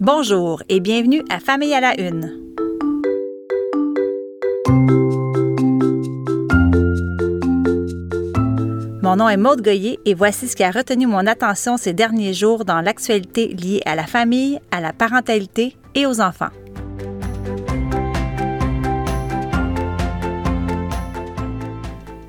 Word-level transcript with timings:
Bonjour 0.00 0.62
et 0.70 0.80
bienvenue 0.80 1.22
à 1.28 1.40
Famille 1.40 1.74
à 1.74 1.80
la 1.82 2.00
Une. 2.00 2.34
Mon 9.02 9.16
nom 9.16 9.28
est 9.28 9.36
Maude 9.36 9.60
Goyer 9.60 9.98
et 10.06 10.14
voici 10.14 10.48
ce 10.48 10.56
qui 10.56 10.64
a 10.64 10.70
retenu 10.70 11.06
mon 11.06 11.26
attention 11.26 11.76
ces 11.76 11.92
derniers 11.92 12.32
jours 12.32 12.64
dans 12.64 12.80
l'actualité 12.80 13.48
liée 13.48 13.82
à 13.84 13.94
la 13.94 14.06
famille, 14.06 14.58
à 14.70 14.80
la 14.80 14.94
parentalité 14.94 15.76
et 15.94 16.06
aux 16.06 16.22
enfants. 16.22 16.48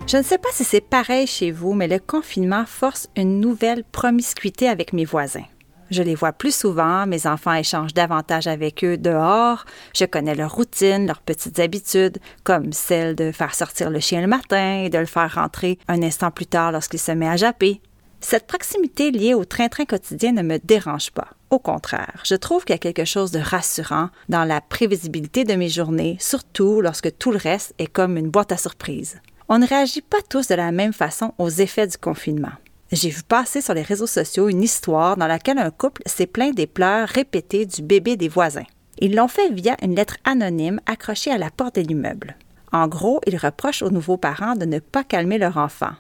Je 0.07 0.17
ne 0.17 0.23
sais 0.23 0.38
pas 0.38 0.49
si 0.51 0.65
c'est 0.65 0.81
pareil 0.81 1.25
chez 1.25 1.51
vous, 1.51 1.71
mais 1.71 1.88
le 1.88 1.99
confinement 1.99 2.65
force 2.65 3.07
une 3.15 3.39
nouvelle 3.39 3.85
promiscuité 3.85 4.67
avec 4.67 4.91
mes 4.91 5.05
voisins. 5.05 5.45
Je 5.92 6.02
les 6.02 6.16
vois 6.16 6.32
plus 6.32 6.55
souvent, 6.55 7.05
mes 7.05 7.28
enfants 7.28 7.54
échangent 7.54 7.94
davantage 7.94 8.48
avec 8.48 8.84
eux 8.86 8.98
dehors, 8.98 9.66
je 9.94 10.05
connais 10.05 10.36
leurs 10.36 10.55
routines, 10.55 11.05
leurs 11.05 11.22
petites 11.22 11.59
habitudes, 11.59 12.18
comme 12.45 12.72
celle 12.72 13.13
de 13.13 13.34
faire 13.34 13.54
sortir 13.54 13.90
le 13.90 13.99
chien 13.99 14.22
le 14.22 14.27
matin 14.27 14.84
et 14.84 14.90
de 14.90 14.98
le 14.98 15.05
faire 15.05 15.35
rentrer 15.35 15.77
un 15.90 16.02
instant 16.02 16.32
plus 16.32 16.46
tard 16.46 16.72
lorsqu'il 16.72 16.99
se 16.99 17.12
met 17.12 17.27
à 17.27 17.35
japper. 17.35 17.82
Cette 18.22 18.48
proximité 18.48 19.12
liée 19.12 19.34
au 19.34 19.44
train-train 19.44 19.84
quotidien 19.84 20.32
ne 20.32 20.44
me 20.44 20.59
dérange 20.59 21.12
pas. 21.12 21.27
Au 21.49 21.59
contraire, 21.59 22.21
je 22.23 22.35
trouve 22.35 22.63
qu'il 22.63 22.76
y 22.76 22.76
a 22.76 22.80
quelque 22.80 23.04
chose 23.04 23.32
de 23.32 23.40
rassurant 23.40 24.10
dans 24.30 24.46
la 24.46 24.62
prévisibilité 24.62 25.44
de 25.44 25.55
mes 25.55 25.68
journées, 25.68 26.16
surtout 26.21 26.80
lorsque 26.80 27.18
tout 27.18 27.32
le 27.32 27.38
reste 27.38 27.73
est 27.80 27.88
comme 27.88 28.16
une 28.16 28.30
boîte 28.30 28.54
à 28.54 28.58
surprises. 28.58 29.20
On 29.49 29.60
ne 29.60 29.68
réagit 29.68 30.02
pas 30.02 30.21
tous 30.30 30.48
de 30.48 30.55
la 30.55 30.71
même 30.71 30.94
façon 30.94 31.34
aux 31.38 31.49
effets 31.49 31.88
du 31.88 31.98
confinement. 31.98 32.54
J'ai 32.91 33.09
vu 33.09 33.23
passer 33.23 33.62
sur 33.62 33.73
les 33.73 33.84
réseaux 33.84 34.08
sociaux 34.08 34.50
une 34.50 34.63
histoire 34.63 35.16
dans 35.16 35.27
laquelle 35.27 35.59
un 35.59 35.72
couple 35.72 36.02
s'est 36.05 36.27
plaint 36.27 36.54
des 36.54 36.68
pleurs 36.68 37.08
répétées 37.08 37.66
du 37.66 37.82
bébé 37.82 38.18
des 38.18 38.27
voisins. 38.27 38.66
Ils 38.99 39.16
l'ont 39.16 39.30
fait 39.30 39.49
via 39.49 39.77
une 39.82 39.95
lettre 39.95 40.18
anonyme 40.26 40.82
accrochée 40.86 41.32
à 41.32 41.38
la 41.38 41.49
porte 41.52 41.76
de 41.76 41.82
l'immeuble. 41.82 42.35
En 42.74 42.90
gros, 42.90 43.21
ils 43.27 43.38
reprochent 43.38 43.82
aux 43.82 43.91
nouveaux 43.91 44.18
parents 44.18 44.55
de 44.55 44.65
ne 44.65 44.80
pas 44.80 45.05
calmer 45.05 45.38
leur 45.38 45.55
enfant. 45.55 45.91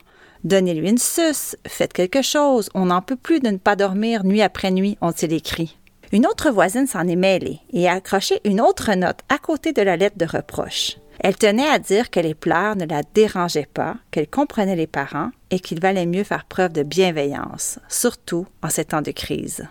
Donnez-lui 0.43 0.89
une 0.89 0.97
suce, 0.97 1.55
faites 1.65 1.93
quelque 1.93 2.21
chose, 2.21 2.69
on 2.73 2.87
n'en 2.87 3.01
peut 3.01 3.15
plus 3.15 3.39
de 3.39 3.49
ne 3.49 3.57
pas 3.57 3.77
dormir 3.77 4.25
nuit 4.25 4.41
après 4.41 4.71
nuit, 4.71 4.97
ont-ils 4.99 5.31
écrit. 5.31 5.77
Une 6.11 6.25
autre 6.25 6.51
voisine 6.51 6.87
s'en 6.87 7.07
est 7.07 7.15
mêlée 7.15 7.59
et 7.71 7.87
a 7.87 7.93
accroché 7.93 8.41
une 8.43 8.59
autre 8.59 8.93
note 8.95 9.19
à 9.29 9.37
côté 9.37 9.71
de 9.71 9.81
la 9.81 9.95
lettre 9.95 10.17
de 10.17 10.25
reproche. 10.25 10.97
Elle 11.21 11.37
tenait 11.37 11.69
à 11.69 11.79
dire 11.79 12.09
que 12.09 12.19
les 12.19 12.33
pleurs 12.33 12.75
ne 12.75 12.85
la 12.85 13.01
dérangeaient 13.13 13.69
pas, 13.73 13.95
qu'elle 14.09 14.27
comprenait 14.27 14.75
les 14.75 14.87
parents 14.87 15.29
et 15.51 15.59
qu'il 15.59 15.79
valait 15.79 16.05
mieux 16.05 16.23
faire 16.23 16.45
preuve 16.45 16.73
de 16.73 16.81
bienveillance, 16.83 17.77
surtout 17.87 18.47
en 18.63 18.69
ces 18.69 18.85
temps 18.85 19.03
de 19.03 19.11
crise. 19.11 19.67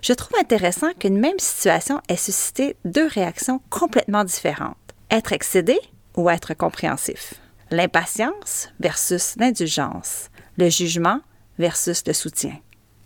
Je 0.00 0.12
trouve 0.12 0.38
intéressant 0.40 0.92
qu'une 0.98 1.18
même 1.18 1.38
situation 1.38 2.00
ait 2.08 2.16
suscité 2.16 2.76
deux 2.84 3.06
réactions 3.06 3.60
complètement 3.70 4.24
différentes. 4.24 4.76
Être 5.10 5.32
excédé 5.32 5.78
ou 6.16 6.30
être 6.30 6.54
compréhensif. 6.54 7.34
L'impatience 7.70 8.68
versus 8.80 9.34
l'indulgence. 9.36 10.30
Le 10.56 10.68
jugement 10.70 11.20
versus 11.58 12.02
le 12.06 12.12
soutien. 12.12 12.56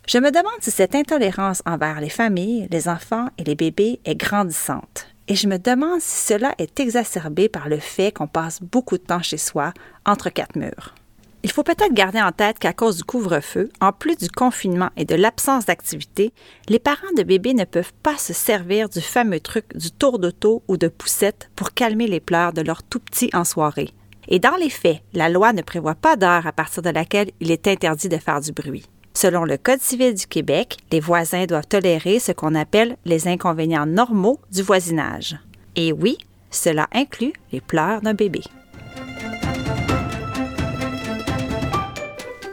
Je 0.07 0.17
me 0.17 0.31
demande 0.31 0.61
si 0.61 0.71
cette 0.71 0.95
intolérance 0.95 1.61
envers 1.65 1.99
les 1.99 2.09
familles, 2.09 2.67
les 2.71 2.87
enfants 2.87 3.27
et 3.37 3.43
les 3.43 3.55
bébés 3.55 3.99
est 4.05 4.15
grandissante 4.15 5.07
et 5.29 5.35
je 5.35 5.47
me 5.47 5.57
demande 5.57 6.01
si 6.01 6.25
cela 6.25 6.55
est 6.57 6.79
exacerbé 6.79 7.49
par 7.49 7.69
le 7.69 7.77
fait 7.77 8.11
qu'on 8.11 8.27
passe 8.27 8.61
beaucoup 8.61 8.97
de 8.97 9.03
temps 9.03 9.21
chez 9.21 9.37
soi, 9.37 9.73
entre 10.05 10.29
quatre 10.29 10.57
murs. 10.57 10.95
Il 11.41 11.51
faut 11.51 11.63
peut-être 11.63 11.93
garder 11.93 12.21
en 12.21 12.33
tête 12.33 12.59
qu'à 12.59 12.73
cause 12.73 12.97
du 12.97 13.03
couvre-feu, 13.03 13.69
en 13.79 13.93
plus 13.93 14.17
du 14.17 14.29
confinement 14.29 14.89
et 14.97 15.05
de 15.05 15.15
l'absence 15.15 15.65
d'activité, 15.65 16.33
les 16.67 16.79
parents 16.79 17.13
de 17.15 17.23
bébés 17.23 17.53
ne 17.53 17.63
peuvent 17.63 17.93
pas 18.03 18.17
se 18.17 18.33
servir 18.33 18.89
du 18.89 18.99
fameux 18.99 19.39
truc 19.39 19.65
du 19.77 19.89
tour 19.89 20.19
d'auto 20.19 20.63
ou 20.67 20.75
de 20.75 20.89
poussette 20.89 21.49
pour 21.55 21.73
calmer 21.73 22.07
les 22.07 22.19
pleurs 22.19 22.51
de 22.51 22.61
leurs 22.61 22.83
tout 22.83 22.99
petits 22.99 23.29
en 23.33 23.45
soirée. 23.45 23.91
Et 24.27 24.39
dans 24.39 24.57
les 24.57 24.69
faits, 24.69 25.01
la 25.13 25.29
loi 25.29 25.53
ne 25.53 25.61
prévoit 25.61 25.95
pas 25.95 26.17
d'heure 26.17 26.45
à 26.45 26.51
partir 26.51 26.83
de 26.83 26.89
laquelle 26.89 27.31
il 27.39 27.51
est 27.51 27.67
interdit 27.67 28.09
de 28.09 28.17
faire 28.17 28.41
du 28.41 28.51
bruit. 28.51 28.85
Selon 29.13 29.45
le 29.45 29.57
Code 29.57 29.81
civil 29.81 30.13
du 30.13 30.27
Québec, 30.27 30.77
les 30.91 30.99
voisins 30.99 31.45
doivent 31.45 31.67
tolérer 31.67 32.19
ce 32.19 32.33
qu'on 32.33 32.53
appelle 32.53 32.97
les 33.05 33.27
inconvénients 33.27 33.85
normaux 33.85 34.39
du 34.51 34.61
voisinage. 34.61 35.37
Et 35.75 35.93
oui, 35.93 36.17
cela 36.51 36.87
inclut 36.93 37.33
les 37.51 37.61
pleurs 37.61 38.01
d'un 38.01 38.13
bébé. 38.13 38.41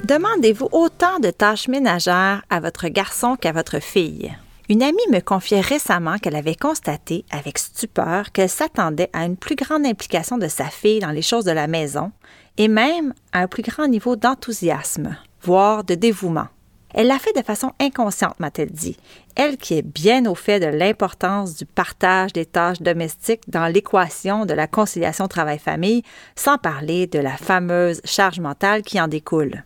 Demandez-vous 0.07 0.69
autant 0.71 1.19
de 1.19 1.31
tâches 1.31 1.67
ménagères 1.67 2.45
à 2.49 2.61
votre 2.61 2.87
garçon 2.87 3.35
qu'à 3.35 3.51
votre 3.51 3.81
fille. 3.81 4.33
Une 4.69 4.85
amie 4.85 4.99
me 5.11 5.19
confiait 5.19 5.61
récemment 5.61 6.19
qu'elle 6.19 6.37
avait 6.37 6.55
constaté 6.55 7.25
avec 7.33 7.59
stupeur 7.59 8.31
qu'elle 8.31 8.49
s'attendait 8.49 9.11
à 9.13 9.25
une 9.25 9.37
plus 9.37 9.57
grande 9.57 9.85
implication 9.85 10.39
de 10.39 10.47
sa 10.47 10.67
fille 10.67 11.01
dans 11.01 11.11
les 11.11 11.23
choses 11.23 11.45
de 11.45 11.51
la 11.51 11.67
maison 11.67 12.13
et 12.57 12.69
même 12.69 13.15
à 13.33 13.41
un 13.41 13.47
plus 13.49 13.65
grand 13.65 13.89
niveau 13.89 14.15
d'enthousiasme, 14.15 15.17
voire 15.43 15.83
de 15.83 15.97
dévouement. 15.97 16.47
Elle 16.95 17.09
l'a 17.09 17.19
fait 17.19 17.37
de 17.37 17.45
façon 17.45 17.73
inconsciente, 17.81 18.39
m'a-t-elle 18.39 18.71
dit, 18.71 18.97
elle 19.35 19.57
qui 19.57 19.75
est 19.75 19.83
bien 19.83 20.27
au 20.27 20.37
fait 20.37 20.61
de 20.61 20.67
l'importance 20.67 21.57
du 21.57 21.67
partage 21.67 22.33
des 22.33 22.47
tâches 22.47 22.81
domestiques 22.81 23.51
dans 23.51 23.67
l'équation 23.67 24.47
de 24.47 24.55
la 24.55 24.69
conciliation 24.69 25.27
travail-famille, 25.27 26.05
sans 26.37 26.59
parler 26.59 27.09
de 27.09 27.19
la 27.19 27.37
fameuse 27.37 28.01
charge 28.05 28.39
mentale 28.39 28.83
qui 28.83 29.01
en 29.01 29.09
découle. 29.09 29.65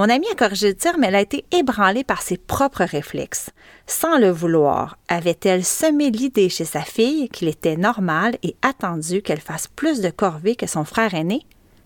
Mon 0.00 0.08
amie 0.08 0.30
a 0.32 0.34
corrigé 0.34 0.68
le 0.68 0.74
tir, 0.74 0.96
mais 0.96 1.08
elle 1.08 1.14
a 1.14 1.20
été 1.20 1.44
ébranlée 1.52 2.04
par 2.04 2.22
ses 2.22 2.38
propres 2.38 2.84
réflexes. 2.84 3.50
Sans 3.86 4.16
le 4.16 4.30
vouloir, 4.30 4.96
avait-elle 5.08 5.62
semé 5.62 6.10
l'idée 6.10 6.48
chez 6.48 6.64
sa 6.64 6.80
fille 6.80 7.28
qu'il 7.28 7.48
était 7.48 7.76
normal 7.76 8.38
et 8.42 8.56
attendu 8.62 9.20
qu'elle 9.20 9.42
fasse 9.42 9.68
plus 9.68 10.00
de 10.00 10.08
corvées 10.08 10.56
que 10.56 10.66
son 10.66 10.86
frère 10.86 11.12
aîné? 11.12 11.42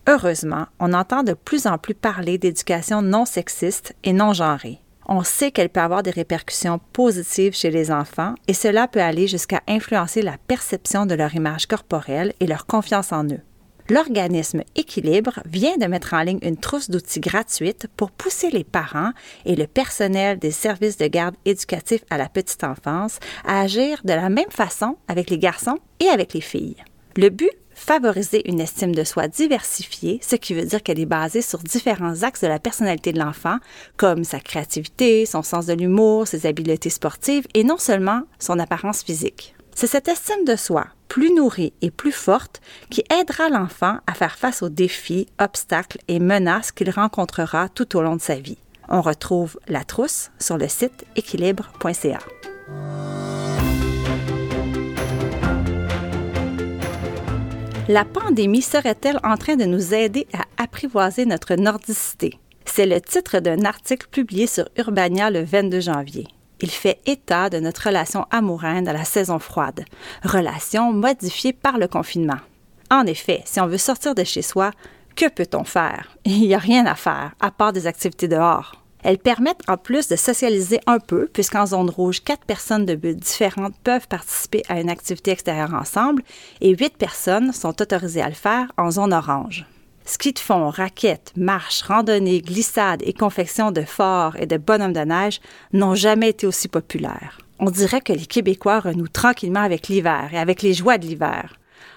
Heureusement, 0.07 0.67
on 0.79 0.93
entend 0.93 1.23
de 1.23 1.33
plus 1.33 1.67
en 1.67 1.77
plus 1.77 1.93
parler 1.93 2.37
d'éducation 2.37 3.01
non 3.01 3.25
sexiste 3.25 3.93
et 4.05 4.13
non 4.13 4.31
genrée 4.31 4.79
on 5.07 5.21
sait 5.21 5.51
qu'elle 5.51 5.69
peut 5.69 5.81
avoir 5.81 6.01
des 6.01 6.09
répercussions 6.09 6.79
positives 6.93 7.53
chez 7.53 7.69
les 7.69 7.91
enfants 7.91 8.33
et 8.47 8.55
cela 8.55 8.87
peut 8.87 9.01
aller 9.01 9.27
jusqu'à 9.27 9.61
influencer 9.67 10.23
la 10.23 10.37
perception 10.47 11.05
de 11.05 11.13
leur 11.13 11.35
image 11.35 11.67
corporelle 11.67 12.33
et 12.39 12.47
leur 12.47 12.65
confiance 12.65 13.11
en 13.11 13.25
eux. 13.25 13.41
L'organisme 13.87 14.63
Équilibre 14.75 15.41
vient 15.45 15.77
de 15.77 15.85
mettre 15.85 16.15
en 16.15 16.21
ligne 16.21 16.39
une 16.41 16.57
trousse 16.57 16.89
d'outils 16.89 17.19
gratuite 17.19 17.87
pour 17.95 18.09
pousser 18.09 18.49
les 18.49 18.63
parents 18.63 19.11
et 19.45 19.55
le 19.55 19.67
personnel 19.67 20.39
des 20.39 20.49
services 20.49 20.97
de 20.97 21.05
garde 21.05 21.35
éducatifs 21.45 22.03
à 22.09 22.17
la 22.17 22.27
petite 22.27 22.63
enfance 22.63 23.19
à 23.45 23.61
agir 23.61 24.01
de 24.03 24.13
la 24.13 24.29
même 24.29 24.49
façon 24.49 24.97
avec 25.07 25.29
les 25.29 25.37
garçons 25.37 25.77
et 25.99 26.07
avec 26.07 26.33
les 26.33 26.41
filles. 26.41 26.77
Le 27.15 27.29
but 27.29 27.51
favoriser 27.75 28.49
une 28.49 28.61
estime 28.61 28.95
de 28.95 29.03
soi 29.03 29.27
diversifiée, 29.27 30.19
ce 30.23 30.35
qui 30.35 30.53
veut 30.53 30.65
dire 30.65 30.81
qu'elle 30.81 30.99
est 30.99 31.05
basée 31.05 31.41
sur 31.41 31.59
différents 31.59 32.23
axes 32.23 32.41
de 32.41 32.47
la 32.47 32.57
personnalité 32.57 33.13
de 33.13 33.19
l'enfant, 33.19 33.57
comme 33.97 34.23
sa 34.23 34.39
créativité, 34.39 35.25
son 35.25 35.43
sens 35.43 35.67
de 35.67 35.73
l'humour, 35.73 36.27
ses 36.27 36.47
habiletés 36.47 36.89
sportives 36.89 37.45
et 37.53 37.63
non 37.63 37.77
seulement 37.77 38.21
son 38.39 38.57
apparence 38.57 39.03
physique. 39.03 39.54
C'est 39.77 39.87
cette 39.87 40.07
estime 40.07 40.45
de 40.45 40.55
soi, 40.55 40.87
plus 41.09 41.33
nourrie 41.33 41.73
et 41.81 41.91
plus 41.91 42.13
forte, 42.13 42.61
qui 42.89 43.03
aidera 43.09 43.49
l'enfant 43.49 43.97
à 44.07 44.13
faire 44.13 44.37
face 44.37 44.63
aux 44.63 44.69
défis, 44.69 45.27
obstacles 45.37 45.99
et 46.07 46.19
menaces 46.19 46.71
qu'il 46.71 46.89
rencontrera 46.89 47.67
tout 47.67 47.97
au 47.97 48.01
long 48.01 48.15
de 48.15 48.21
sa 48.21 48.35
vie. 48.35 48.57
On 48.87 49.01
retrouve 49.01 49.59
la 49.67 49.83
trousse 49.83 50.31
sur 50.39 50.57
le 50.57 50.69
site 50.69 51.03
équilibre.ca. 51.17 52.19
La 57.89 58.05
pandémie 58.05 58.61
serait-elle 58.61 59.19
en 59.23 59.35
train 59.35 59.57
de 59.57 59.65
nous 59.65 59.93
aider 59.93 60.25
à 60.31 60.63
apprivoiser 60.63 61.25
notre 61.25 61.55
nordicité? 61.55 62.39
C'est 62.63 62.85
le 62.85 63.01
titre 63.01 63.39
d'un 63.39 63.65
article 63.65 64.07
publié 64.09 64.47
sur 64.47 64.69
Urbania 64.77 65.29
le 65.29 65.43
22 65.43 65.81
janvier. 65.81 66.27
Il 66.65 66.71
fait 66.71 66.99
état 67.05 67.51
de 67.51 67.59
notre 67.59 67.83
relation 67.83 68.25
amoureuse 68.31 68.81
dans 68.81 68.91
la 68.91 69.03
saison 69.03 69.37
froide, 69.37 69.85
relation 70.23 70.91
modifiée 70.91 71.53
par 71.53 71.77
le 71.77 71.87
confinement. 71.87 72.39
En 72.89 73.05
effet, 73.05 73.43
si 73.45 73.59
on 73.59 73.67
veut 73.67 73.77
sortir 73.77 74.15
de 74.15 74.23
chez 74.23 74.41
soi, 74.41 74.71
que 75.15 75.29
peut-on 75.29 75.63
faire? 75.63 76.17
Il 76.25 76.39
n'y 76.39 76.55
a 76.55 76.57
rien 76.57 76.87
à 76.87 76.95
faire, 76.95 77.35
à 77.39 77.51
part 77.51 77.71
des 77.71 77.85
activités 77.85 78.27
dehors. 78.27 78.81
Elles 79.03 79.19
permettent 79.19 79.61
en 79.67 79.77
plus 79.77 80.07
de 80.07 80.15
socialiser 80.15 80.79
un 80.87 80.97
peu, 80.97 81.29
puisqu'en 81.31 81.67
zone 81.67 81.91
rouge, 81.91 82.23
quatre 82.23 82.45
personnes 82.45 82.87
de 82.87 82.95
bulles 82.95 83.17
différentes 83.17 83.77
peuvent 83.83 84.07
participer 84.07 84.63
à 84.67 84.81
une 84.81 84.89
activité 84.89 85.29
extérieure 85.29 85.75
ensemble 85.75 86.23
et 86.61 86.75
huit 86.75 86.97
personnes 86.97 87.53
sont 87.53 87.79
autorisées 87.79 88.23
à 88.23 88.29
le 88.29 88.33
faire 88.33 88.71
en 88.79 88.89
zone 88.89 89.13
orange. 89.13 89.67
Ski 90.07 90.33
de 90.33 90.39
fond, 90.39 90.69
raquettes, 90.69 91.33
marches, 91.35 91.81
randonnées, 91.81 92.41
glissades 92.41 93.01
et 93.03 93.13
confection 93.13 93.71
de 93.71 93.81
forts 93.81 94.35
et 94.37 94.45
de 94.45 94.57
bonhommes 94.57 94.93
de 94.93 94.99
neige 94.99 95.41
n'ont 95.73 95.95
jamais 95.95 96.29
été 96.29 96.45
aussi 96.45 96.67
populaires. 96.67 97.39
On 97.57 97.71
dirait 97.71 98.01
que 98.01 98.13
les 98.13 98.27
Québécois 98.27 98.81
renouent 98.81 99.07
tranquillement 99.07 99.61
avec 99.61 99.87
l'hiver 99.87 100.29
et 100.31 100.37
avec 100.37 100.61
les 100.61 100.75
joies 100.75 100.99
de 100.99 101.07
l'hiver. 101.07 101.55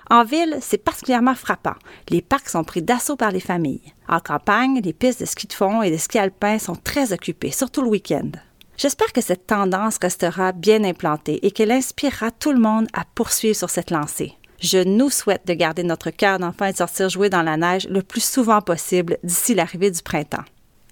En 0.09 0.25
ville, 0.25 0.57
c'est 0.63 0.83
particulièrement 0.83 1.35
frappant. 1.35 1.75
Les 2.09 2.23
parcs 2.23 2.49
sont 2.49 2.65
pris 2.65 2.81
d'assaut 2.81 3.17
par 3.17 3.31
les 3.31 3.41
familles. 3.41 3.93
En 4.09 4.21
campagne, 4.21 4.81
les 4.83 4.95
pistes 4.95 5.21
de 5.21 5.27
ski 5.27 5.47
de 5.47 5.53
fond 5.53 5.83
et 5.83 5.91
de 5.91 5.99
ski 5.99 6.19
alpin 6.19 6.59
sont 6.59 6.77
très 6.77 7.13
occupées, 7.13 7.51
surtout 7.51 7.83
le 7.83 7.89
week-end. 7.89 8.31
J'espère 8.79 9.13
que 9.13 9.21
cette 9.21 9.47
tendance 9.47 9.99
restera 10.01 10.53
bien 10.53 10.83
implantée 10.85 11.45
et 11.47 11.51
qu'elle 11.51 11.73
inspirera 11.73 12.31
tout 12.31 12.53
le 12.53 12.61
monde 12.61 12.87
à 12.95 13.05
poursuivre 13.15 13.57
sur 13.57 13.69
cette 13.69 13.91
lancée. 13.91 14.38
Je 14.61 14.79
nous 14.79 15.11
souhaite 15.11 15.47
de 15.47 15.55
garder 15.55 15.85
notre 15.85 16.11
cœur 16.11 16.39
d'enfant 16.39 16.67
et 16.67 16.73
de 16.73 16.77
sortir 16.77 17.09
jouer 17.09 17.31
dans 17.31 17.43
la 17.43 17.57
neige 17.57 17.87
le 17.89 18.03
plus 18.03 18.25
souvent 18.25 18.61
possible 18.61 19.19
d'ici 19.23 19.55
l'arrivée 19.55 19.91
du 19.91 20.03
printemps. 20.03 20.45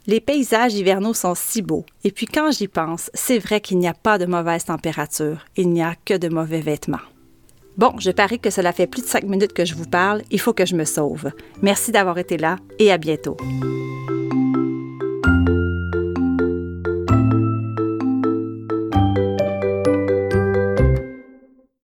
Les 0.06 0.20
paysages 0.20 0.74
hivernaux 0.74 1.14
sont 1.14 1.34
si 1.34 1.62
beaux, 1.62 1.84
et 2.04 2.12
puis 2.12 2.26
quand 2.26 2.52
j'y 2.52 2.68
pense, 2.68 3.10
c'est 3.12 3.40
vrai 3.40 3.60
qu'il 3.60 3.78
n'y 3.78 3.88
a 3.88 3.94
pas 3.94 4.18
de 4.18 4.26
mauvaise 4.26 4.64
température, 4.64 5.44
il 5.56 5.70
n'y 5.70 5.82
a 5.82 5.96
que 6.04 6.14
de 6.14 6.28
mauvais 6.28 6.60
vêtements. 6.60 6.98
Bon, 7.76 7.92
je 7.98 8.12
parie 8.12 8.38
que 8.38 8.50
cela 8.50 8.72
fait 8.72 8.86
plus 8.86 9.02
de 9.02 9.08
cinq 9.08 9.24
minutes 9.24 9.52
que 9.52 9.64
je 9.64 9.74
vous 9.74 9.84
parle, 9.84 10.22
il 10.30 10.38
faut 10.38 10.52
que 10.52 10.64
je 10.64 10.76
me 10.76 10.84
sauve. 10.84 11.32
Merci 11.60 11.90
d'avoir 11.90 12.18
été 12.18 12.38
là 12.38 12.56
et 12.78 12.92
à 12.92 12.98
bientôt. 12.98 13.36